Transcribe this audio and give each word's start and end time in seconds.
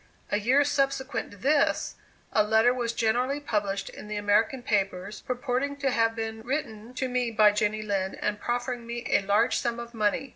A 0.31 0.39
year 0.39 0.63
subsequent 0.63 1.29
to 1.29 1.37
this, 1.37 1.93
a 2.33 2.43
letter 2.43 2.73
was 2.73 2.91
generally 2.91 3.39
published 3.39 3.87
in 3.87 4.07
the 4.07 4.15
American 4.15 4.63
papers, 4.63 5.21
purporting 5.27 5.75
to 5.77 5.91
have 5.91 6.15
been 6.15 6.41
written 6.41 6.95
to 6.95 7.07
me 7.07 7.29
by 7.29 7.51
Jenny 7.51 7.83
Lind, 7.83 8.17
and 8.19 8.39
proffering 8.39 8.87
me 8.87 9.05
a 9.07 9.21
large 9.21 9.57
sum 9.59 9.79
of 9.79 9.93
money. 9.93 10.29